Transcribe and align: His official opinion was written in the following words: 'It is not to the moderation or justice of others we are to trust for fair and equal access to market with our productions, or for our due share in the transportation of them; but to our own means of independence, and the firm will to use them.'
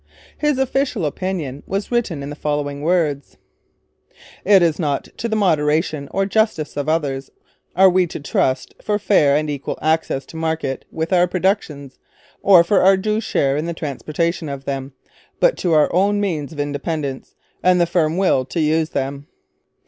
His 0.39 0.57
official 0.57 1.05
opinion 1.05 1.61
was 1.67 1.91
written 1.91 2.23
in 2.23 2.31
the 2.31 2.35
following 2.35 2.81
words: 2.81 3.37
'It 4.43 4.63
is 4.63 4.79
not 4.79 5.07
to 5.17 5.27
the 5.29 5.35
moderation 5.35 6.07
or 6.09 6.25
justice 6.25 6.75
of 6.75 6.89
others 6.89 7.29
we 7.87 8.03
are 8.03 8.07
to 8.07 8.19
trust 8.19 8.73
for 8.81 8.97
fair 8.97 9.35
and 9.35 9.47
equal 9.47 9.77
access 9.79 10.25
to 10.25 10.35
market 10.35 10.85
with 10.91 11.13
our 11.13 11.27
productions, 11.27 11.99
or 12.41 12.63
for 12.63 12.81
our 12.81 12.97
due 12.97 13.21
share 13.21 13.55
in 13.55 13.67
the 13.67 13.75
transportation 13.75 14.49
of 14.49 14.65
them; 14.65 14.93
but 15.39 15.55
to 15.57 15.73
our 15.73 15.87
own 15.93 16.19
means 16.19 16.51
of 16.51 16.59
independence, 16.59 17.35
and 17.61 17.79
the 17.79 17.85
firm 17.85 18.17
will 18.17 18.43
to 18.45 18.59
use 18.59 18.89
them.' 18.89 19.27